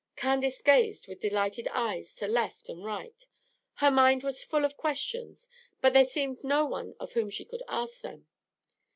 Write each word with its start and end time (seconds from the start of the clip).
Candace 0.15 0.63
gazed 0.63 1.07
with 1.07 1.19
delighted 1.19 1.67
eyes 1.67 2.15
to 2.15 2.25
left 2.27 2.69
and 2.69 2.83
right. 2.83 3.23
Her 3.75 3.91
mind 3.91 4.23
was 4.23 4.43
full 4.43 4.65
of 4.65 4.75
questions, 4.75 5.47
but 5.79 5.93
there 5.93 6.05
seemed 6.07 6.43
no 6.43 6.65
one 6.65 6.95
of 6.99 7.11
whom 7.13 7.29
she 7.29 7.45
could 7.45 7.61
ask 7.67 8.01
them. 8.01 8.25